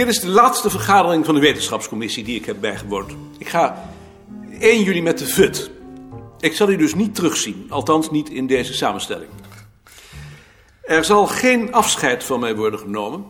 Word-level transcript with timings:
Dit 0.00 0.08
is 0.08 0.20
de 0.20 0.28
laatste 0.28 0.70
vergadering 0.70 1.24
van 1.24 1.34
de 1.34 1.40
wetenschapscommissie 1.40 2.24
die 2.24 2.36
ik 2.36 2.44
heb 2.44 2.60
bijgewoond. 2.60 3.12
Ik 3.38 3.48
ga 3.48 3.92
1 4.58 4.82
juli 4.82 5.02
met 5.02 5.18
de 5.18 5.26
VUT. 5.26 5.70
Ik 6.38 6.54
zal 6.54 6.70
u 6.70 6.76
dus 6.76 6.94
niet 6.94 7.14
terugzien, 7.14 7.66
althans 7.68 8.10
niet 8.10 8.30
in 8.30 8.46
deze 8.46 8.74
samenstelling. 8.74 9.30
Er 10.82 11.04
zal 11.04 11.26
geen 11.26 11.72
afscheid 11.72 12.24
van 12.24 12.40
mij 12.40 12.56
worden 12.56 12.80
genomen, 12.80 13.24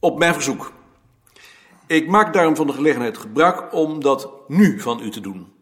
op 0.00 0.18
mijn 0.18 0.34
verzoek. 0.34 0.72
Ik 1.86 2.08
maak 2.08 2.32
daarom 2.32 2.56
van 2.56 2.66
de 2.66 2.72
gelegenheid 2.72 3.18
gebruik 3.18 3.72
om 3.72 4.00
dat 4.00 4.28
nu 4.48 4.80
van 4.80 5.00
u 5.02 5.10
te 5.10 5.20
doen. 5.20 5.52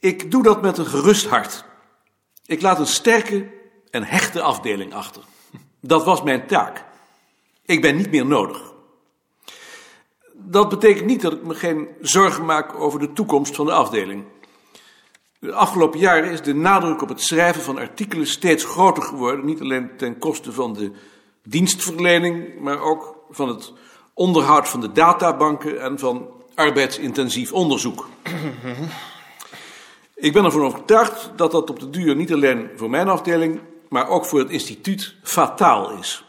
Ik 0.00 0.30
doe 0.30 0.42
dat 0.42 0.62
met 0.62 0.78
een 0.78 0.86
gerust 0.86 1.26
hart. 1.26 1.64
Ik 2.46 2.62
laat 2.62 2.78
een 2.78 2.86
sterke 2.86 3.50
en 3.90 4.04
hechte 4.04 4.40
afdeling 4.40 4.94
achter. 4.94 5.22
Dat 5.80 6.04
was 6.04 6.22
mijn 6.22 6.46
taak. 6.46 6.84
Ik 7.64 7.80
ben 7.80 7.96
niet 7.96 8.10
meer 8.10 8.26
nodig. 8.26 8.74
Dat 10.48 10.68
betekent 10.68 11.06
niet 11.06 11.20
dat 11.20 11.32
ik 11.32 11.42
me 11.42 11.54
geen 11.54 11.88
zorgen 12.00 12.44
maak 12.44 12.74
over 12.80 12.98
de 12.98 13.12
toekomst 13.12 13.54
van 13.56 13.66
de 13.66 13.72
afdeling. 13.72 14.24
De 15.38 15.52
afgelopen 15.52 15.98
jaren 15.98 16.30
is 16.30 16.42
de 16.42 16.54
nadruk 16.54 17.02
op 17.02 17.08
het 17.08 17.22
schrijven 17.22 17.62
van 17.62 17.78
artikelen 17.78 18.26
steeds 18.26 18.64
groter 18.64 19.02
geworden. 19.02 19.44
Niet 19.44 19.60
alleen 19.60 19.96
ten 19.96 20.18
koste 20.18 20.52
van 20.52 20.72
de 20.72 20.92
dienstverlening, 21.42 22.60
maar 22.60 22.80
ook 22.80 23.16
van 23.30 23.48
het 23.48 23.72
onderhoud 24.14 24.68
van 24.68 24.80
de 24.80 24.92
databanken 24.92 25.80
en 25.80 25.98
van 25.98 26.28
arbeidsintensief 26.54 27.52
onderzoek. 27.52 28.08
Ik 30.14 30.32
ben 30.32 30.44
ervan 30.44 30.62
overtuigd 30.62 31.30
dat 31.36 31.50
dat 31.50 31.70
op 31.70 31.80
de 31.80 31.90
duur 31.90 32.16
niet 32.16 32.32
alleen 32.32 32.70
voor 32.76 32.90
mijn 32.90 33.08
afdeling, 33.08 33.60
maar 33.88 34.08
ook 34.08 34.26
voor 34.26 34.38
het 34.38 34.50
instituut 34.50 35.14
fataal 35.22 35.90
is. 35.90 36.25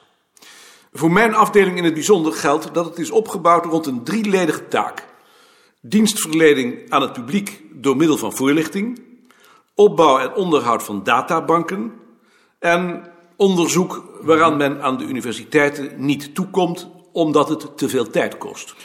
Voor 0.94 1.12
mijn 1.12 1.36
afdeling 1.36 1.78
in 1.78 1.84
het 1.84 1.94
bijzonder 1.94 2.34
geldt 2.34 2.74
dat 2.74 2.86
het 2.86 2.98
is 2.98 3.12
opgebouwd 3.12 3.66
rond 3.66 3.86
een 3.86 4.04
drieledige 4.04 4.68
taak. 4.68 5.06
Dienstverlening 5.82 6.92
aan 6.92 7.02
het 7.02 7.14
publiek 7.14 7.62
door 7.72 7.98
middel 7.98 8.18
van 8.18 8.36
voorlichting, 8.36 9.02
opbouw 9.76 10.20
en 10.20 10.34
onderhoud 10.34 10.84
van 10.84 11.04
databanken 11.04 11.94
en 12.60 13.12
onderzoek 13.36 14.04
waaraan 14.22 14.58
men 14.58 14.82
aan 14.82 14.98
de 14.98 15.04
universiteiten 15.04 15.92
niet 15.96 16.36
toekomt 16.36 16.88
omdat 17.12 17.50
het 17.50 17.78
te 17.78 17.90
veel 17.90 18.10
tijd 18.10 18.38
kost. 18.38 18.76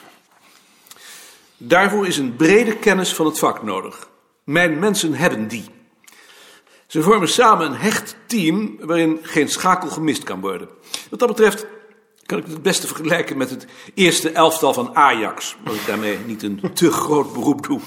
Daarvoor 1.57 2.07
is 2.07 2.17
een 2.17 2.37
brede 2.37 2.77
kennis 2.77 3.15
van 3.15 3.27
het 3.27 3.39
vak 3.39 3.63
nodig. 3.63 4.09
Mijn 4.45 4.79
mensen 4.79 5.15
hebben 5.15 5.49
die. 5.49 5.65
Ze 6.87 7.03
vormen 7.03 7.29
samen 7.29 7.67
een 7.67 7.77
hecht 7.77 8.17
team 8.27 8.77
waarin 8.81 9.19
geen 9.23 9.49
schakel 9.49 9.89
gemist 9.89 10.23
kan 10.23 10.41
worden. 10.41 10.69
Wat 11.11 11.19
dat 11.19 11.29
betreft 11.29 11.67
kan 12.33 12.41
ik 12.41 12.47
het 12.53 12.63
beste 12.63 12.87
vergelijken 12.87 13.37
met 13.37 13.51
het 13.51 13.67
eerste 13.95 14.31
elftal 14.31 14.75
van 14.75 14.97
Ajax. 14.97 15.57
Als 15.65 15.75
ik 15.77 15.87
daarmee 15.87 16.19
niet 16.27 16.43
een 16.43 16.61
te 16.75 16.91
groot 16.91 17.33
beroep 17.33 17.67
doe 17.67 17.81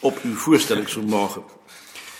op 0.00 0.18
uw 0.22 0.34
voorstellingsvermogen. 0.34 1.42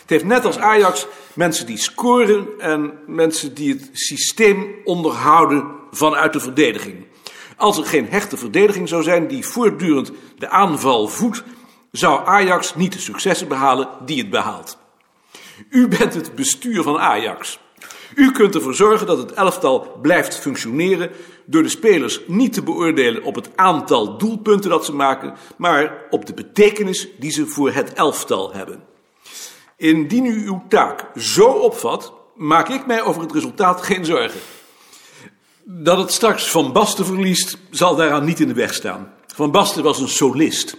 Het 0.00 0.10
heeft 0.10 0.24
net 0.24 0.44
als 0.44 0.58
Ajax 0.58 1.06
mensen 1.32 1.66
die 1.66 1.78
scoren 1.78 2.46
en 2.58 2.92
mensen 3.06 3.54
die 3.54 3.72
het 3.72 3.90
systeem 3.92 4.74
onderhouden 4.84 5.66
vanuit 5.90 6.32
de 6.32 6.40
verdediging. 6.40 7.06
Als 7.56 7.78
er 7.78 7.84
geen 7.84 8.08
hechte 8.08 8.36
verdediging 8.36 8.88
zou 8.88 9.02
zijn 9.02 9.26
die 9.26 9.46
voortdurend 9.46 10.12
de 10.38 10.48
aanval 10.48 11.08
voedt, 11.08 11.42
zou 11.90 12.26
Ajax 12.26 12.74
niet 12.74 12.92
de 12.92 12.98
successen 12.98 13.48
behalen 13.48 13.88
die 14.04 14.18
het 14.18 14.30
behaalt. 14.30 14.78
U 15.70 15.88
bent 15.88 16.14
het 16.14 16.34
bestuur 16.34 16.82
van 16.82 16.98
Ajax. 16.98 17.58
U 18.14 18.30
kunt 18.30 18.54
ervoor 18.54 18.74
zorgen 18.74 19.06
dat 19.06 19.18
het 19.18 19.32
elftal 19.32 19.98
blijft 20.02 20.38
functioneren 20.38 21.10
door 21.44 21.62
de 21.62 21.68
spelers 21.68 22.20
niet 22.26 22.52
te 22.52 22.62
beoordelen 22.62 23.22
op 23.22 23.34
het 23.34 23.50
aantal 23.54 24.18
doelpunten 24.18 24.70
dat 24.70 24.84
ze 24.84 24.94
maken, 24.94 25.34
maar 25.56 26.06
op 26.10 26.26
de 26.26 26.34
betekenis 26.34 27.08
die 27.18 27.30
ze 27.30 27.46
voor 27.46 27.72
het 27.72 27.92
elftal 27.92 28.52
hebben. 28.52 28.82
Indien 29.76 30.24
u 30.24 30.46
uw 30.46 30.62
taak 30.68 31.06
zo 31.16 31.46
opvat, 31.46 32.12
maak 32.34 32.68
ik 32.68 32.86
mij 32.86 33.02
over 33.02 33.22
het 33.22 33.32
resultaat 33.32 33.82
geen 33.82 34.04
zorgen. 34.04 34.40
Dat 35.64 35.98
het 35.98 36.12
straks 36.12 36.50
Van 36.50 36.72
Basten 36.72 37.06
verliest, 37.06 37.58
zal 37.70 37.96
daaraan 37.96 38.24
niet 38.24 38.40
in 38.40 38.48
de 38.48 38.54
weg 38.54 38.74
staan. 38.74 39.12
Van 39.26 39.50
Basten 39.50 39.82
was 39.82 40.00
een 40.00 40.08
solist. 40.08 40.76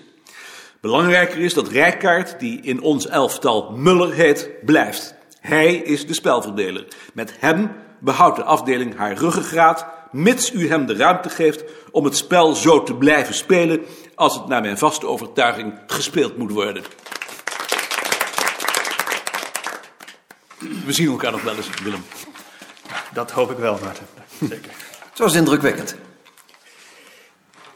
Belangrijker 0.82 1.40
is 1.40 1.54
dat 1.54 1.68
Rijkaard, 1.68 2.40
die 2.40 2.62
in 2.62 2.82
ons 2.82 3.08
elftal 3.08 3.72
Muller 3.72 4.14
heet, 4.14 4.50
blijft. 4.66 5.16
Hij 5.46 5.76
is 5.76 6.08
de 6.08 6.14
spelverdeler. 6.14 6.88
Met 7.14 7.34
hem 7.40 7.72
behoudt 8.00 8.36
de 8.36 8.44
afdeling 8.44 8.98
haar 8.98 9.18
ruggengraat, 9.18 9.86
mits 10.12 10.52
u 10.52 10.68
hem 10.70 10.86
de 10.86 10.96
ruimte 10.96 11.30
geeft 11.30 11.64
om 11.92 12.06
het 12.06 12.16
spel 12.16 12.56
zo 12.56 12.84
te 12.84 12.96
blijven 12.96 13.34
spelen 13.34 13.86
als 14.16 14.36
het 14.36 14.48
naar 14.48 14.62
mijn 14.62 14.78
vaste 14.78 15.08
overtuiging 15.08 15.80
gespeeld 15.88 16.38
moet 16.38 16.52
worden. 16.52 16.84
We 20.86 20.94
zien 20.94 21.10
elkaar 21.10 21.32
nog 21.32 21.42
wel 21.42 21.56
eens, 21.56 21.70
Willem. 21.84 22.06
Dat 23.14 23.32
hoop 23.32 23.52
ik 23.52 23.58
wel, 23.58 23.80
Maarten. 23.84 24.08
Zeker. 24.40 24.72
Het 25.10 25.20
was 25.20 25.34
indrukwekkend. 25.34 25.96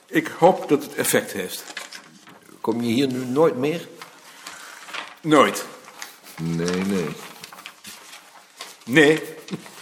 Ik 0.08 0.28
hoop 0.28 0.70
dat 0.70 0.84
het 0.84 0.96
effect 0.96 1.32
heeft. 1.32 1.64
Kom 2.62 2.82
je 2.82 2.94
hier 2.94 3.08
nu 3.08 3.26
nooit 3.26 3.56
meer? 3.56 3.88
Nooit. 5.22 5.66
Nee, 6.38 6.82
nee. 6.86 7.08
Nee, 8.90 9.22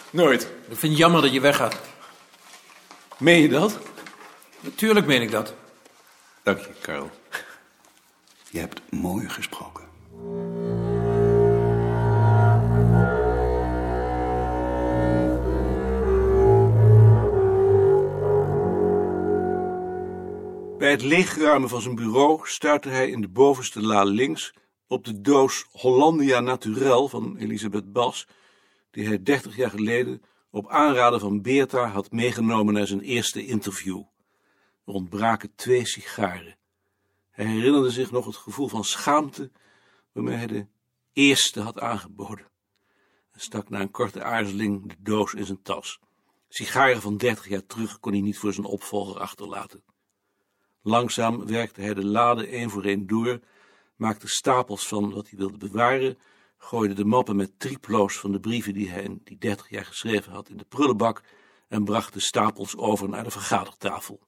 nooit. 0.09 0.41
Ik 0.43 0.77
vind 0.77 0.91
het 0.91 0.97
jammer 0.97 1.21
dat 1.21 1.33
je 1.33 1.39
weggaat. 1.39 1.79
Meen 3.17 3.41
je 3.41 3.49
dat? 3.49 3.79
Natuurlijk 4.59 5.05
meen 5.05 5.21
ik 5.21 5.31
dat. 5.31 5.53
Dank 6.43 6.59
je, 6.59 6.71
Karel. 6.81 7.09
Je 8.49 8.59
hebt 8.59 8.81
mooi 8.91 9.29
gesproken. 9.29 9.85
Bij 20.77 20.91
het 20.91 21.01
leegruimen 21.01 21.69
van 21.69 21.81
zijn 21.81 21.95
bureau 21.95 22.39
stuitte 22.43 22.89
hij 22.89 23.09
in 23.09 23.21
de 23.21 23.29
bovenste 23.29 23.81
la 23.81 24.03
links 24.03 24.53
op 24.87 25.05
de 25.05 25.21
doos 25.21 25.65
Hollandia 25.71 26.39
Naturel 26.39 27.07
van 27.07 27.37
Elisabeth 27.37 27.91
Bas, 27.91 28.27
die 28.91 29.07
hij 29.07 29.23
dertig 29.23 29.55
jaar 29.55 29.69
geleden 29.69 30.21
op 30.49 30.69
aanraden 30.69 31.19
van 31.19 31.41
Beerta 31.41 31.87
had 31.87 32.11
meegenomen 32.11 32.73
naar 32.73 32.87
zijn 32.87 33.01
eerste 33.01 33.45
interview. 33.45 34.03
Er 34.85 34.93
ontbraken 34.93 35.55
twee 35.55 35.85
sigaren. 35.85 36.57
Hij 37.29 37.45
herinnerde 37.45 37.89
zich 37.89 38.11
nog 38.11 38.25
het 38.25 38.35
gevoel 38.35 38.67
van 38.67 38.83
schaamte 38.83 39.51
waarmee 40.11 40.35
hij 40.35 40.47
de 40.47 40.67
eerste 41.13 41.61
had 41.61 41.79
aangeboden. 41.79 42.47
Hij 43.31 43.41
stak 43.41 43.69
na 43.69 43.81
een 43.81 43.91
korte 43.91 44.23
aarzeling 44.23 44.89
de 44.89 44.95
doos 44.99 45.33
in 45.33 45.45
zijn 45.45 45.61
tas. 45.61 45.99
Sigaren 46.47 47.01
van 47.01 47.17
dertig 47.17 47.47
jaar 47.47 47.65
terug 47.65 47.99
kon 47.99 48.11
hij 48.11 48.21
niet 48.21 48.37
voor 48.37 48.53
zijn 48.53 48.65
opvolger 48.65 49.19
achterlaten. 49.19 49.83
Langzaam 50.81 51.45
werkte 51.45 51.81
hij 51.81 51.93
de 51.93 52.05
lade 52.05 52.47
één 52.47 52.69
voor 52.69 52.83
één 52.83 53.07
door, 53.07 53.39
maakte 53.95 54.27
stapels 54.27 54.87
van 54.87 55.13
wat 55.13 55.29
hij 55.29 55.39
wilde 55.39 55.57
bewaren, 55.57 56.17
gooide 56.57 56.93
de 56.93 57.05
mappen 57.05 57.35
met 57.35 57.59
triplo's 57.59 58.17
van 58.17 58.31
de 58.31 58.39
brieven 58.39 58.73
die 58.73 58.89
hij 58.89 59.03
in 59.03 59.21
die 59.23 59.37
dertig 59.37 59.69
jaar 59.69 59.85
geschreven 59.85 60.31
had 60.31 60.49
in 60.49 60.57
de 60.57 60.65
prullenbak 60.69 61.21
en 61.67 61.83
bracht 61.83 62.13
de 62.13 62.19
stapels 62.19 62.77
over 62.77 63.09
naar 63.09 63.23
de 63.23 63.31
vergadertafel. 63.31 64.19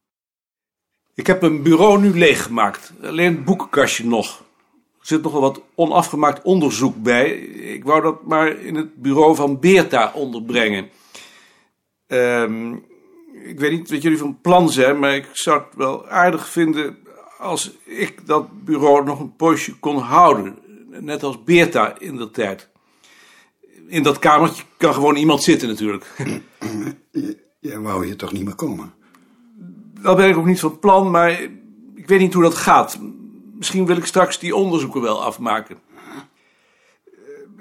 Ik 1.14 1.28
heb 1.28 1.42
mijn 1.42 1.64
bureau 1.64 2.02
nu 2.02 2.18
leeggemaakt, 2.18 2.94
alleen 3.04 3.36
het 3.36 3.46
boekenkastje 3.46 4.06
nog. 4.06 4.40
Er 5.00 5.06
zit 5.06 5.22
nog 5.22 5.32
wel 5.32 5.42
wat 5.42 5.62
onafgemaakt 5.76 6.44
onderzoek 6.44 7.04
bij. 7.04 7.32
Ik 7.40 7.84
wou 7.84 8.02
dat 8.02 8.24
maar 8.24 8.48
in 8.48 8.76
het 8.76 8.96
bureau 8.96 9.36
van 9.36 9.60
Beerta 9.60 10.12
onderbrengen. 10.16 10.90
Ehm 12.08 12.76
ik 13.44 13.60
weet 13.60 13.72
niet 13.72 13.90
wat 13.90 14.02
jullie 14.02 14.18
van 14.18 14.42
plan 14.42 14.70
zijn, 14.70 15.00
maar 15.00 15.16
ik 15.16 15.30
zou 15.32 15.60
het 15.60 15.76
wel 15.76 16.08
aardig 16.08 16.50
vinden 16.50 16.98
als 17.38 17.72
ik 17.84 18.28
dat 18.28 18.64
bureau 18.66 19.04
nog 19.04 19.20
een 19.20 19.36
poosje 19.36 19.80
kon 19.80 19.98
houden. 19.98 20.58
Net 20.90 21.24
als 21.24 21.44
Beerta 21.44 22.00
in 22.00 22.16
de 22.16 22.32
tijd. 22.32 22.70
In 23.88 24.04
dat 24.04 24.20
kamertje 24.20 24.64
kan 24.78 24.94
gewoon 24.94 25.16
iemand 25.16 25.44
zitten 25.44 25.68
natuurlijk. 25.68 26.06
Jij 27.60 27.80
wou 27.80 28.06
hier 28.06 28.18
toch 28.18 28.32
niet 28.32 28.46
meer 28.46 28.56
komen? 28.56 28.94
Dat 30.02 30.16
ben 30.18 30.30
ik 30.30 30.38
ook 30.38 30.46
niet 30.46 30.60
van 30.60 30.80
plan, 30.80 31.12
maar 31.12 31.42
ik 31.96 32.08
weet 32.08 32.20
niet 32.20 32.34
hoe 32.34 32.44
dat 32.44 32.56
gaat. 32.56 33.00
Misschien 33.54 33.86
wil 33.86 33.98
ik 33.98 34.06
straks 34.06 34.40
die 34.40 34.56
onderzoeken 34.56 35.02
wel 35.02 35.24
afmaken. 35.24 35.78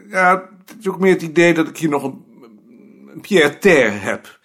Ja, 0.08 0.50
het 0.66 0.76
is 0.80 0.88
ook 0.88 0.98
meer 0.98 1.12
het 1.12 1.22
idee 1.22 1.54
dat 1.54 1.68
ik 1.68 1.76
hier 1.76 1.88
nog 1.88 2.02
een, 2.02 2.24
een 3.14 3.20
Pierre 3.20 3.58
Terre 3.58 3.90
heb. 3.90 4.38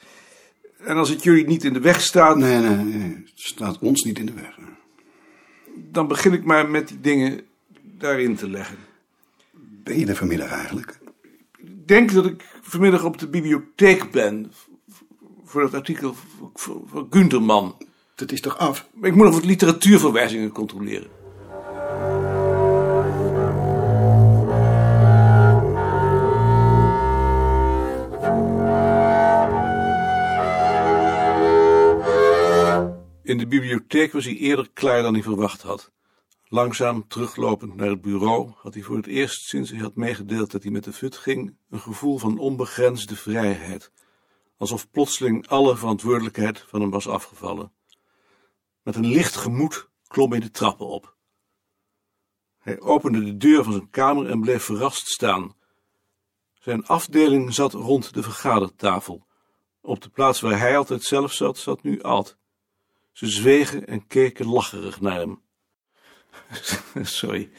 En 0.77 0.97
als 0.97 1.09
het 1.09 1.24
jullie 1.24 1.47
niet 1.47 1.63
in 1.63 1.74
de 1.74 1.80
weg 1.80 2.01
staat, 2.01 2.38
Nee, 2.38 2.59
nee, 2.59 2.75
nee. 2.75 3.09
Het 3.09 3.31
staat 3.33 3.80
ons 3.80 4.03
niet 4.03 4.19
in 4.19 4.25
de 4.25 4.33
weg. 4.33 4.57
dan 5.75 6.07
begin 6.07 6.33
ik 6.33 6.44
maar 6.44 6.69
met 6.69 6.88
die 6.88 7.00
dingen 7.00 7.41
daarin 8.04 8.36
te 8.36 8.50
leggen. 8.50 8.78
Ben 9.84 10.00
je 10.00 10.06
er 10.06 10.16
vanmiddag 10.16 10.52
eigenlijk? 10.52 11.00
Ik 11.58 11.88
denk 11.88 12.12
dat 12.14 12.26
ik 12.26 12.46
vanmiddag 12.62 13.04
op 13.04 13.18
de 13.18 13.28
bibliotheek 13.28 14.12
ben. 14.12 14.52
Voor 15.44 15.62
dat 15.62 15.74
artikel 15.74 16.16
van- 16.54 17.08
Gunterman. 17.10 17.78
het 18.16 18.32
is 18.32 18.42
toch 18.42 18.58
af? 18.58 18.88
Ik 19.02 19.16
moet 19.16 19.26
nog 19.26 19.34
wat 19.34 19.46
literatuurverwijzingen 19.46 20.52
controleren. 20.52 21.10
In 33.24 33.38
de 33.38 33.48
bibliotheek 33.48 34.12
was 34.12 34.26
hij 34.26 34.36
eerder 34.36 34.70
klaar 34.74 35.02
dan 35.02 35.14
hij 35.14 35.24
verwacht 35.24 35.62
had. 35.62 35.93
Langzaam 36.54 37.08
teruglopend 37.08 37.76
naar 37.76 37.90
het 37.90 38.02
bureau 38.02 38.52
had 38.56 38.74
hij 38.74 38.84
voor 38.84 38.96
het 38.96 39.08
eerst 39.08 39.42
sinds 39.42 39.70
hij 39.70 39.80
had 39.80 39.96
meegedeeld 39.96 40.52
dat 40.52 40.64
hij 40.64 40.72
met 40.72 40.84
de 40.84 40.94
fut 40.94 41.18
ging, 41.18 41.56
een 41.70 41.80
gevoel 41.80 42.18
van 42.18 42.38
onbegrensde 42.38 43.16
vrijheid. 43.16 43.92
Alsof 44.58 44.92
plotseling 44.92 45.48
alle 45.48 45.78
verantwoordelijkheid 45.78 46.60
van 46.60 46.82
hem 46.82 46.90
was 46.90 47.08
afgevallen. 47.08 47.72
Met 48.82 48.96
een 48.96 49.06
licht 49.06 49.36
gemoed 49.36 49.90
klom 50.08 50.32
hij 50.32 50.40
de 50.40 50.52
trappen 50.52 50.88
op. 50.88 51.16
Hij 52.58 52.80
opende 52.80 53.24
de 53.24 53.38
deur 53.38 53.64
van 53.64 53.74
zijn 53.74 53.90
kamer 53.90 54.30
en 54.30 54.42
bleef 54.42 54.64
verrast 54.64 55.08
staan. 55.08 55.56
Zijn 56.54 56.86
afdeling 56.86 57.54
zat 57.54 57.74
rond 57.74 58.14
de 58.14 58.24
vergadertafel. 58.24 59.26
Op 59.82 60.02
de 60.02 60.10
plaats 60.10 60.42
waar 60.42 60.60
hij 60.60 60.78
altijd 60.78 61.04
zelf 61.04 61.34
zat, 61.34 61.58
zat 61.58 61.84
nu 61.84 62.02
Alt. 62.02 62.38
Ze 63.12 63.28
zwegen 63.28 63.88
en 63.88 64.08
keken 64.08 64.48
lacherig 64.48 65.02
naar 65.02 65.18
hem. 65.18 65.42
Sorry. 67.01 67.50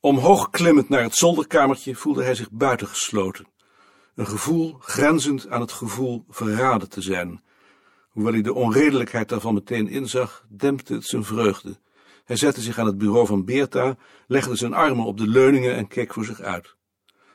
Omhoog 0.00 0.50
klimmend 0.50 0.88
naar 0.88 1.02
het 1.02 1.14
zolderkamertje 1.14 1.94
voelde 1.94 2.24
hij 2.24 2.34
zich 2.34 2.50
buitengesloten. 2.50 3.46
Een 4.14 4.26
gevoel 4.26 4.76
grenzend 4.80 5.48
aan 5.48 5.60
het 5.60 5.72
gevoel 5.72 6.24
verraden 6.28 6.88
te 6.88 7.00
zijn. 7.00 7.42
Hoewel 8.08 8.32
hij 8.32 8.42
de 8.42 8.54
onredelijkheid 8.54 9.28
daarvan 9.28 9.54
meteen 9.54 9.88
inzag, 9.88 10.46
dempte 10.48 10.94
het 10.94 11.06
zijn 11.06 11.24
vreugde. 11.24 11.80
Hij 12.24 12.36
zette 12.36 12.60
zich 12.60 12.78
aan 12.78 12.86
het 12.86 12.98
bureau 12.98 13.26
van 13.26 13.44
Beerta, 13.44 13.96
legde 14.26 14.56
zijn 14.56 14.74
armen 14.74 15.04
op 15.04 15.18
de 15.18 15.26
leuningen 15.26 15.76
en 15.76 15.88
keek 15.88 16.12
voor 16.12 16.24
zich 16.24 16.40
uit. 16.40 16.76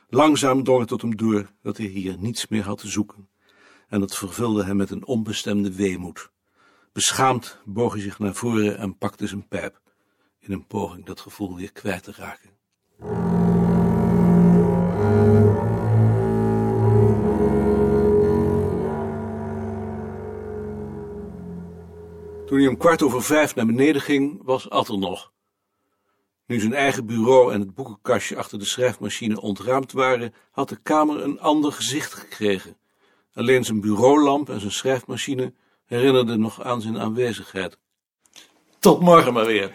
Langzaam 0.08 0.64
drong 0.64 0.80
het 0.80 0.88
tot 0.88 1.02
hem 1.02 1.16
door 1.16 1.50
dat 1.62 1.76
hij 1.76 1.86
hier 1.86 2.16
niets 2.18 2.48
meer 2.48 2.64
had 2.64 2.78
te 2.78 2.88
zoeken. 2.88 3.28
En 3.88 4.00
dat 4.00 4.16
vervulde 4.16 4.64
hem 4.64 4.76
met 4.76 4.90
een 4.90 5.06
onbestemde 5.06 5.74
weemoed. 5.74 6.30
Beschaamd 6.92 7.60
boog 7.64 7.92
hij 7.92 8.02
zich 8.02 8.18
naar 8.18 8.34
voren 8.34 8.78
en 8.78 8.98
pakte 8.98 9.26
zijn 9.26 9.48
pijp, 9.48 9.80
in 10.38 10.52
een 10.52 10.66
poging 10.66 11.04
dat 11.04 11.20
gevoel 11.20 11.56
weer 11.56 11.72
kwijt 11.72 12.02
te 12.02 12.12
raken. 12.16 12.50
Toen 22.46 22.58
hij 22.58 22.66
om 22.66 22.76
kwart 22.76 23.02
over 23.02 23.22
vijf 23.22 23.54
naar 23.54 23.66
beneden 23.66 24.02
ging, 24.02 24.40
was 24.44 24.70
Ad 24.70 24.88
nog. 24.88 25.32
Nu 26.46 26.60
zijn 26.60 26.74
eigen 26.74 27.06
bureau 27.06 27.52
en 27.52 27.60
het 27.60 27.74
boekenkastje 27.74 28.36
achter 28.36 28.58
de 28.58 28.64
schrijfmachine 28.64 29.40
ontruimd 29.40 29.92
waren, 29.92 30.34
had 30.50 30.68
de 30.68 30.76
kamer 30.82 31.22
een 31.22 31.40
ander 31.40 31.72
gezicht 31.72 32.14
gekregen. 32.14 32.76
Alleen 33.32 33.64
zijn 33.64 33.80
bureaulamp 33.80 34.48
en 34.48 34.60
zijn 34.60 34.72
schrijfmachine 34.72 35.54
herinnerden 35.88 36.40
nog 36.40 36.62
aan 36.62 36.80
zijn 36.80 36.98
aanwezigheid. 36.98 37.78
Tot 38.78 39.00
morgen 39.00 39.32
maar 39.32 39.46
weer. 39.46 39.72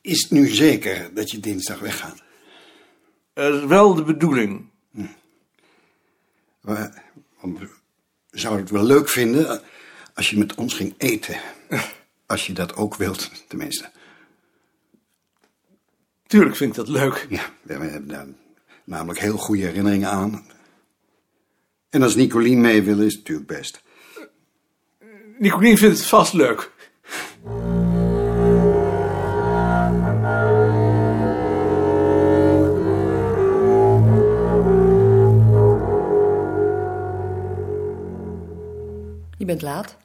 Is 0.00 0.22
het 0.22 0.30
nu 0.30 0.46
zeker 0.48 1.14
dat 1.14 1.30
je 1.30 1.40
dinsdag 1.40 1.78
weggaat? 1.78 2.22
Dat 3.32 3.54
is 3.54 3.64
wel 3.64 3.94
de 3.94 4.04
bedoeling. 4.04 4.70
We, 6.60 6.92
want 7.40 7.58
we 7.58 7.68
zouden 8.30 8.62
het 8.62 8.72
wel 8.72 8.84
leuk 8.84 9.08
vinden 9.08 9.62
als 10.14 10.30
je 10.30 10.38
met 10.38 10.54
ons 10.54 10.74
ging 10.74 10.94
eten. 10.96 11.40
Als 12.26 12.46
je 12.46 12.52
dat 12.52 12.76
ook 12.76 12.94
wilt, 12.94 13.48
tenminste. 13.48 13.90
Tuurlijk 16.26 16.56
vind 16.56 16.70
ik 16.70 16.76
dat 16.76 16.88
leuk. 16.88 17.26
Ja, 17.28 17.50
we 17.62 17.72
hebben 17.72 18.08
daar 18.08 18.26
namelijk 18.86 19.20
heel 19.20 19.36
goede 19.36 19.62
herinneringen 19.62 20.10
aan. 20.10 20.46
En 21.90 22.02
als 22.02 22.14
Nicolien 22.14 22.60
mee 22.60 22.82
wil, 22.82 23.00
is 23.00 23.12
het 23.12 23.20
natuurlijk 23.20 23.48
best. 23.48 23.82
Nicolien 25.38 25.78
vindt 25.78 25.98
het 25.98 26.06
vast 26.06 26.32
leuk. 26.32 26.70
Je 39.38 39.44
bent 39.44 39.62
laat. 39.62 39.96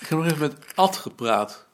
Ik 0.00 0.06
heb 0.08 0.18
nog 0.18 0.26
even 0.26 0.38
met 0.38 0.54
Ad 0.74 0.96
gepraat. 0.96 1.67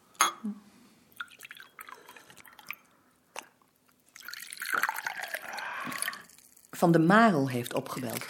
Van 6.74 6.92
de 6.92 6.98
Marel 6.98 7.48
heeft 7.48 7.74
opgebeld. 7.74 8.24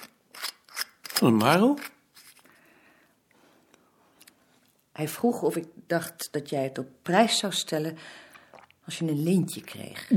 Van 1.02 1.28
een 1.28 1.36
Marel? 1.36 1.78
Hij 4.92 5.08
vroeg 5.08 5.42
of 5.42 5.56
ik 5.56 5.66
dacht 5.86 6.28
dat 6.30 6.50
jij 6.50 6.62
het 6.62 6.78
op 6.78 6.86
prijs 7.02 7.38
zou 7.38 7.52
stellen 7.52 7.96
als 8.84 8.98
je 8.98 9.04
een 9.04 9.22
lintje 9.22 9.60
kreeg. 9.60 10.10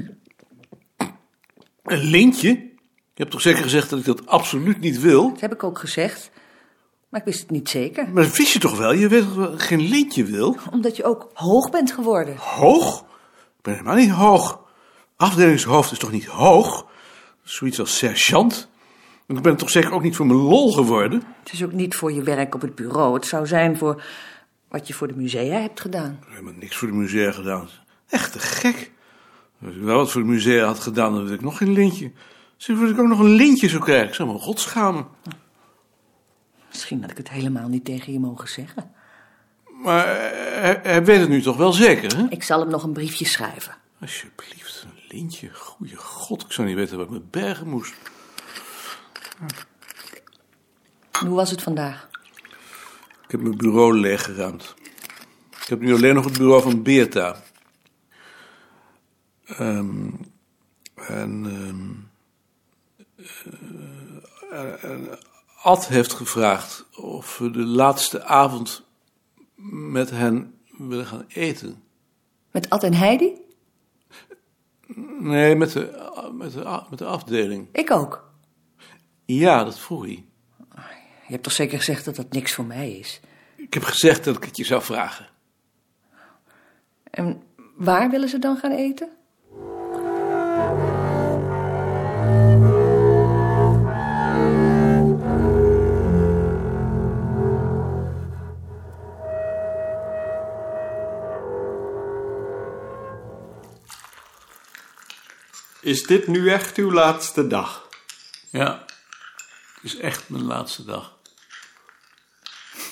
Een 1.84 2.04
lintje? 2.04 2.50
Je 2.50 3.24
hebt 3.24 3.32
toch 3.32 3.42
zeker 3.42 3.64
gezegd 3.64 3.90
dat 3.90 4.00
ik 4.00 4.06
dat 4.06 4.28
absoluut 4.28 4.80
niet 4.80 5.00
wil? 5.00 5.30
Dat 5.30 5.42
heb 5.42 5.54
ik 5.54 5.64
ook 5.64 5.80
gezegd, 5.80 6.30
maar 7.10 7.20
ik 7.20 7.26
wist 7.26 7.40
het 7.40 7.50
niet 7.50 7.70
zeker. 7.70 8.10
Maar 8.10 8.24
dat 8.24 8.38
wist 8.38 8.54
je 8.54 8.60
toch 8.60 8.78
wel? 8.78 8.92
Je 8.92 9.08
weet 9.08 9.36
dat 9.36 9.54
ik 9.54 9.62
geen 9.62 9.82
lintje 9.82 10.24
wil? 10.24 10.58
Omdat 10.72 10.96
je 10.96 11.04
ook 11.04 11.30
hoog 11.34 11.70
bent 11.70 11.92
geworden. 11.92 12.36
Hoog? 12.36 13.02
Ik 13.58 13.62
ben 13.62 13.74
helemaal 13.74 13.96
niet 13.96 14.10
hoog. 14.10 14.60
Afdelingshoofd 15.16 15.92
is 15.92 15.98
toch 15.98 16.12
niet 16.12 16.26
hoog? 16.26 16.86
Zoiets 17.50 17.80
als 17.80 17.98
sergeant. 17.98 18.70
Ik 19.28 19.42
ben 19.42 19.58
toch 19.58 19.70
zeker 19.70 19.92
ook 19.92 20.04
niet 20.04 20.16
voor 20.16 20.26
mijn 20.26 20.40
lol 20.40 20.72
geworden? 20.74 21.24
Het 21.44 21.54
is 21.54 21.64
ook 21.64 21.72
niet 21.72 21.96
voor 21.96 22.12
je 22.12 22.24
werk 22.24 22.56
op 22.56 22.62
het 22.62 22.76
bureau. 22.76 23.14
Het 23.14 23.26
zou 23.26 23.48
zijn 23.48 23.78
voor 23.78 24.04
wat 24.68 24.88
je 24.88 24.94
voor 24.94 25.08
de 25.08 25.16
musea 25.16 25.60
hebt 25.60 25.80
gedaan. 25.82 26.12
Ik 26.12 26.18
heb 26.20 26.30
helemaal 26.30 26.54
niks 26.60 26.76
voor 26.76 26.88
de 26.88 26.94
musea 26.94 27.32
gedaan. 27.32 27.70
Echt 28.10 28.32
te 28.32 28.40
gek. 28.40 28.92
Als 29.66 29.76
ik 29.76 29.82
wel 29.82 29.98
wat 29.98 30.12
voor 30.12 30.22
de 30.22 30.28
musea 30.28 30.66
had 30.66 30.80
gedaan, 30.80 31.14
dan 31.14 31.24
had 31.24 31.32
ik 31.32 31.42
nog 31.42 31.58
geen 31.58 31.72
lintje. 31.72 32.12
Zeg, 32.58 32.80
dat 32.80 32.90
ik 32.90 33.00
ook 33.00 33.08
nog 33.08 33.20
een 33.20 33.36
lintje 33.36 33.70
zou 33.70 33.84
krijgen. 33.84 34.08
Ik 34.08 34.14
zou 34.14 34.30
me 34.30 34.38
rot 34.38 34.60
schamen. 34.60 35.08
Misschien 36.68 37.02
had 37.02 37.12
ik 37.12 37.18
het 37.18 37.30
helemaal 37.30 37.68
niet 37.68 37.86
tegen 37.86 38.14
je 38.14 38.20
mogen 38.20 38.48
zeggen. 38.48 38.92
Maar 39.84 40.06
eh, 40.06 40.62
hij, 40.62 40.80
hij 40.84 41.04
weet 41.04 41.20
het 41.20 41.30
nu 41.30 41.42
toch 41.42 41.58
wel 41.58 41.74
zeker, 41.74 42.18
hè? 42.18 42.26
Ik 42.30 42.44
zal 42.44 42.60
hem 42.60 42.70
nog 42.70 42.84
een 42.84 42.94
briefje 42.94 43.26
schrijven. 43.26 43.76
Alsjeblieft, 44.02 44.67
lintje. 45.08 45.54
Goeie 45.54 45.96
god, 45.96 46.42
ik 46.42 46.52
zou 46.52 46.68
niet 46.68 46.76
weten 46.76 46.98
wat 46.98 47.06
ik 47.06 47.12
met 47.12 47.32
bergen 47.32 47.68
moest. 47.68 47.94
Hoe 51.20 51.36
was 51.36 51.52
het 51.52 51.64
vandaag? 51.64 52.10
Ik 53.24 53.32
heb 53.32 53.42
mijn 53.42 53.58
bureau 53.58 54.00
leeggeruimd. 54.00 54.76
Ik 55.62 55.68
heb 55.68 55.80
nu 55.80 55.94
alleen 55.94 56.16
nog 56.16 56.26
het 56.26 56.38
bureau 56.38 56.62
van 56.62 56.84
Beerta. 56.84 57.44
Ehm, 59.46 60.10
en, 60.96 61.46
ehm, 61.46 61.94
eh, 64.52 64.84
en 64.84 65.20
Ad 65.62 65.88
heeft 65.88 66.14
gevraagd 66.14 66.86
of 66.96 67.38
we 67.38 67.52
de 67.52 67.66
laatste 67.66 68.24
avond 68.24 68.84
met 69.56 70.10
hen 70.10 70.60
willen 70.78 71.06
gaan 71.06 71.26
eten. 71.28 71.84
Met 72.52 72.70
Ad 72.70 72.84
en 72.84 72.94
Heidi? 72.94 73.34
Nee, 75.20 75.56
met 75.56 75.72
de, 75.72 76.32
met 76.34 76.52
de, 76.52 76.84
met 76.90 77.00
de 77.00 77.06
afdeling. 77.06 77.68
Ik 77.72 77.92
ook. 77.92 78.32
Ja, 79.26 79.64
dat 79.64 79.80
vroeg 79.80 80.04
hij. 80.04 80.26
Je 81.28 81.34
hebt 81.34 81.44
toch 81.44 81.54
zeker 81.54 81.78
gezegd 81.78 82.06
dat 82.06 82.16
dat 82.16 82.32
niks 82.32 82.54
voor 82.54 82.66
mij 82.66 82.92
is? 82.92 83.20
Ik 83.56 83.74
heb 83.74 83.84
gezegd 83.84 84.24
dat 84.24 84.36
ik 84.36 84.44
het 84.44 84.58
je 84.58 84.64
zou 84.64 84.82
vragen. 84.82 85.28
En 87.04 87.44
waar 87.76 88.10
willen 88.10 88.30
ze 88.30 88.40
dan 88.40 88.58
gaan 88.58 88.72
eten? 88.72 89.17
Is 105.88 106.04
dit 106.04 106.28
nu 106.28 106.50
echt 106.50 106.78
uw 106.78 106.92
laatste 106.92 107.48
dag? 107.48 107.88
Ja, 108.50 108.86
het 109.74 109.84
is 109.84 109.96
echt 109.96 110.30
mijn 110.30 110.44
laatste 110.44 110.86
dag. 110.86 111.18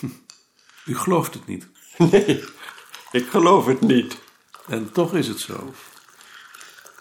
U 0.85 0.97
gelooft 0.97 1.33
het 1.33 1.47
niet. 1.47 1.67
Nee, 1.97 2.43
ik 3.11 3.29
geloof 3.29 3.65
het 3.65 3.81
niet. 3.81 4.17
En 4.67 4.91
toch 4.91 5.13
is 5.13 5.27
het 5.27 5.39
zo. 5.39 5.73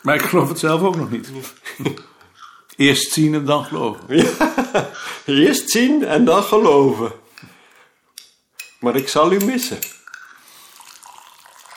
Maar 0.03 0.15
ik 0.15 0.23
geloof 0.23 0.49
het 0.49 0.59
zelf 0.59 0.83
ook 0.83 0.97
nog 0.97 1.11
niet. 1.11 1.31
Eerst 2.77 3.13
zien 3.13 3.35
en 3.35 3.45
dan 3.45 3.65
geloven. 3.65 4.27
Eerst 5.25 5.71
zien 5.71 6.05
en 6.05 6.25
dan 6.25 6.43
geloven. 6.43 7.13
Maar 8.81 8.97
ik 8.97 9.09
zal 9.09 9.33
u 9.33 9.45
missen. 9.45 9.79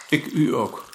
Ik 0.10 0.26
u 0.26 0.56
ook. 0.56 0.87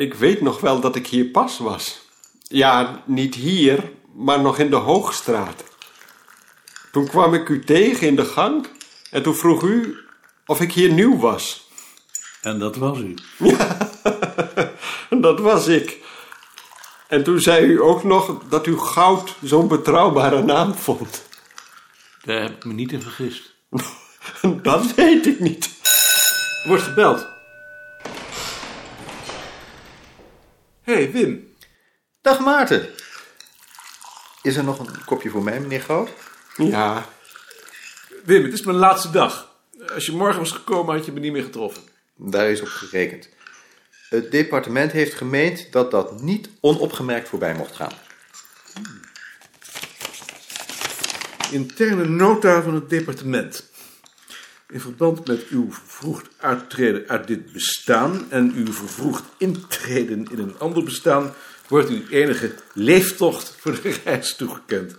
Ik 0.00 0.14
weet 0.14 0.40
nog 0.40 0.60
wel 0.60 0.80
dat 0.80 0.96
ik 0.96 1.06
hier 1.06 1.24
pas 1.24 1.58
was. 1.58 2.00
Ja, 2.42 3.02
niet 3.06 3.34
hier, 3.34 3.92
maar 4.14 4.40
nog 4.40 4.58
in 4.58 4.70
de 4.70 4.76
Hoogstraat. 4.76 5.64
Toen 6.92 7.08
kwam 7.08 7.34
ik 7.34 7.48
u 7.48 7.64
tegen 7.64 8.06
in 8.06 8.16
de 8.16 8.24
gang 8.24 8.66
en 9.10 9.22
toen 9.22 9.34
vroeg 9.34 9.62
u 9.62 9.98
of 10.46 10.60
ik 10.60 10.72
hier 10.72 10.92
nieuw 10.92 11.18
was. 11.18 11.68
En 12.42 12.58
dat 12.58 12.76
was 12.76 12.98
u. 12.98 13.14
Dat 15.26 15.40
was 15.40 15.66
ik. 15.66 15.98
En 17.08 17.24
toen 17.24 17.40
zei 17.40 17.66
u 17.66 17.80
ook 17.80 18.04
nog 18.04 18.42
dat 18.48 18.66
u 18.66 18.78
goud 18.78 19.34
zo'n 19.42 19.68
betrouwbare 19.68 20.42
naam 20.42 20.74
vond. 20.74 21.26
Daar 22.24 22.42
heb 22.42 22.50
ik 22.50 22.64
me 22.64 22.72
niet 22.72 22.92
in 22.92 23.02
vergist. 23.02 23.54
Dat 24.62 24.94
weet 24.94 25.26
ik 25.26 25.40
niet. 25.40 25.70
Wordt 26.64 26.82
gebeld. 26.82 27.39
Hey, 30.90 31.12
Wim. 31.12 31.54
Dag 32.22 32.40
Maarten. 32.40 32.88
Is 34.42 34.56
er 34.56 34.64
nog 34.64 34.78
een 34.78 35.04
kopje 35.04 35.30
voor 35.30 35.42
mij, 35.42 35.60
meneer 35.60 35.80
Goud? 35.80 36.10
Ja, 36.56 37.06
Wim, 38.24 38.44
het 38.44 38.52
is 38.52 38.62
mijn 38.62 38.76
laatste 38.76 39.10
dag. 39.10 39.54
Als 39.94 40.06
je 40.06 40.12
morgen 40.12 40.38
was 40.38 40.52
gekomen, 40.52 40.94
had 40.94 41.04
je 41.04 41.12
me 41.12 41.20
niet 41.20 41.32
meer 41.32 41.42
getroffen. 41.42 41.82
Daar 42.16 42.50
is 42.50 42.60
op 42.60 42.68
gerekend. 42.68 43.28
Het 44.08 44.30
departement 44.30 44.92
heeft 44.92 45.14
gemeend 45.14 45.72
dat 45.72 45.90
dat 45.90 46.22
niet 46.22 46.48
onopgemerkt 46.60 47.28
voorbij 47.28 47.54
mocht 47.54 47.76
gaan. 47.76 47.92
Interne 51.50 52.04
nota 52.04 52.62
van 52.62 52.74
het 52.74 52.90
departement. 52.90 53.69
In 54.70 54.80
verband 54.80 55.26
met 55.26 55.48
uw 55.48 55.72
vervroegd 55.72 56.28
uittreden 56.36 57.04
uit 57.08 57.26
dit 57.26 57.52
bestaan 57.52 58.26
en 58.28 58.52
uw 58.54 58.72
vervroegd 58.72 59.22
intreden 59.38 60.26
in 60.30 60.38
een 60.38 60.58
ander 60.58 60.84
bestaan, 60.84 61.32
wordt 61.68 61.90
u 61.90 62.04
enige 62.10 62.54
leeftocht 62.72 63.56
voor 63.58 63.82
de 63.82 63.96
reis 64.04 64.36
toegekend. 64.36 64.96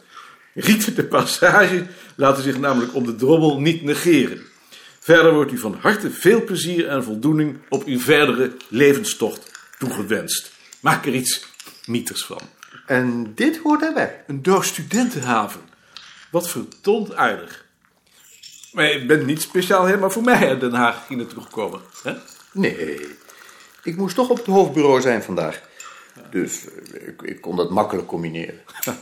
Rieten 0.54 0.96
de 0.96 1.04
passage 1.04 1.86
laten 2.16 2.44
zich 2.44 2.60
namelijk 2.60 2.96
om 2.96 3.06
de 3.06 3.16
drommel 3.16 3.60
niet 3.60 3.84
negeren. 3.84 4.42
Verder 5.00 5.34
wordt 5.34 5.51
u 5.51 5.58
van 5.58 5.78
harte 5.80 6.12
veel 6.12 6.44
plezier 6.44 6.88
en 6.88 7.04
voldoening 7.04 7.58
op 7.70 7.86
uw 7.86 8.00
verdere 8.00 8.51
levenstocht 8.68 9.51
toegewenst. 9.78 10.51
Maak 10.80 11.06
er 11.06 11.13
iets 11.13 11.46
mieters 11.86 12.25
van. 12.25 12.42
En 12.86 13.32
dit 13.36 13.58
hoort 13.58 13.82
erbij. 13.82 14.24
Een 14.28 14.42
doos 14.42 14.68
studentenhaven. 14.68 15.62
Wat 16.32 16.50
verdomd 16.50 17.13
aardig. 17.13 17.61
Maar 18.72 18.92
je 18.92 19.06
bent 19.06 19.25
niet 19.25 19.42
speciaal 19.42 19.86
helemaal 19.86 20.12
voor 20.12 20.24
mij 20.24 20.48
uit 20.48 20.60
Den 20.60 20.74
Haag 20.74 21.08
hier 21.08 21.18
naartoe 21.18 21.44
gekomen. 21.44 21.82
Hè? 22.04 22.13
Nee, 22.54 23.08
ik 23.84 23.98
moest 23.98 24.16
toch 24.16 24.30
op 24.30 24.38
het 24.38 24.46
hoofdbureau 24.46 25.01
zijn 25.01 25.24
vandaag. 25.24 25.62
Dus 26.30 26.66
eh, 26.66 27.08
ik, 27.08 27.22
ik 27.22 27.42
kon 27.42 27.56
dat 27.56 27.70
makkelijk 27.70 28.08
combineren. 28.08 28.62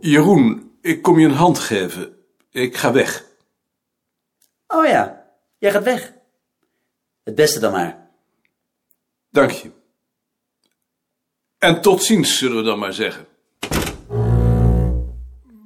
Jeroen, 0.00 0.76
ik 0.80 1.02
kom 1.02 1.18
je 1.18 1.26
een 1.26 1.34
hand 1.34 1.58
geven. 1.58 2.16
Ik 2.50 2.76
ga 2.76 2.92
weg. 2.92 3.24
Oh 4.66 4.86
ja, 4.86 5.24
jij 5.58 5.70
gaat 5.70 5.84
weg. 5.84 6.12
Het 7.24 7.34
beste 7.34 7.60
dan 7.60 7.72
maar. 7.72 8.08
Dank 9.30 9.50
je. 9.50 9.70
En 11.58 11.80
tot 11.80 12.02
ziens, 12.02 12.38
zullen 12.38 12.56
we 12.56 12.62
dan 12.62 12.78
maar 12.78 12.92
zeggen. 12.92 13.26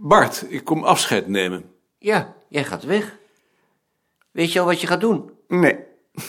Bart, 0.01 0.45
ik 0.49 0.65
kom 0.65 0.85
afscheid 0.85 1.29
nemen. 1.29 1.65
Ja, 1.99 2.35
jij 2.49 2.65
gaat 2.65 2.83
weg. 2.83 3.19
Weet 4.31 4.53
je 4.53 4.61
al 4.61 4.67
wat 4.67 4.81
je 4.81 4.87
gaat 4.87 5.01
doen? 5.01 5.31
Nee. 5.49 5.79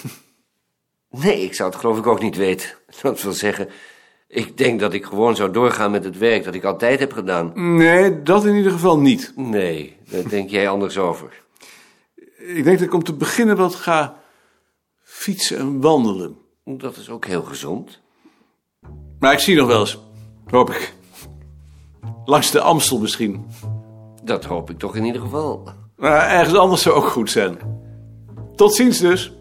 Nee, 1.11 1.41
ik 1.41 1.53
zou 1.53 1.69
het 1.69 1.79
geloof 1.79 1.97
ik 1.97 2.07
ook 2.07 2.21
niet 2.21 2.35
weten. 2.35 2.69
Dat 3.01 3.21
wil 3.21 3.31
zeggen, 3.31 3.69
ik 4.27 4.57
denk 4.57 4.79
dat 4.79 4.93
ik 4.93 5.05
gewoon 5.05 5.35
zou 5.35 5.51
doorgaan 5.51 5.91
met 5.91 6.03
het 6.03 6.17
werk 6.17 6.43
dat 6.43 6.53
ik 6.53 6.63
altijd 6.63 6.99
heb 6.99 7.11
gedaan. 7.11 7.75
Nee, 7.75 8.23
dat 8.23 8.45
in 8.45 8.55
ieder 8.55 8.71
geval 8.71 8.99
niet. 8.99 9.33
Nee, 9.35 9.97
daar 10.09 10.29
denk 10.29 10.49
jij 10.49 10.69
anders 10.69 10.97
over. 10.97 11.43
Ik 12.37 12.63
denk 12.63 12.79
dat 12.79 12.87
ik 12.87 12.93
om 12.93 13.03
te 13.03 13.13
beginnen 13.13 13.57
wat 13.57 13.75
ga 13.75 14.18
fietsen 15.19 15.57
en 15.57 15.81
wandelen. 15.81 16.37
Dat 16.65 16.97
is 16.97 17.09
ook 17.09 17.25
heel 17.25 17.41
gezond. 17.41 17.99
Maar 19.19 19.33
ik 19.33 19.39
zie 19.39 19.55
nog 19.55 19.67
wel 19.67 19.79
eens. 19.79 19.99
Hoop 20.45 20.69
ik. 20.69 20.93
Langs 22.25 22.51
de 22.51 22.61
Amstel 22.61 22.99
misschien. 22.99 23.45
Dat 24.23 24.45
hoop 24.45 24.69
ik 24.69 24.79
toch 24.79 24.95
in 24.95 25.05
ieder 25.05 25.21
geval. 25.21 25.69
Maar 25.95 26.27
ergens 26.27 26.57
anders 26.57 26.81
zou 26.81 26.95
ook 26.95 27.07
goed 27.07 27.29
zijn. 27.29 27.57
Tot 28.55 28.75
ziens 28.75 28.99
dus. 28.99 29.33